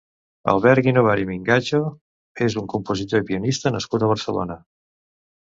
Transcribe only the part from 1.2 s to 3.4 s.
i Mingacho és un compositor i